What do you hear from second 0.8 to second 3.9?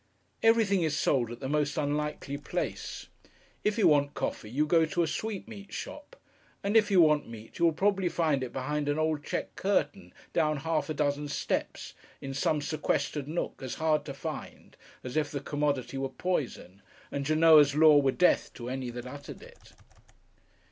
is sold at the most unlikely place. If you